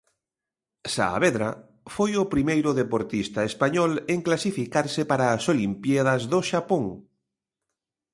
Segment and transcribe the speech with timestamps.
[0.93, 1.49] Saavedra
[1.95, 6.85] foi o primeiro deportista español en clasificarse para as olimpíadas do Xapón.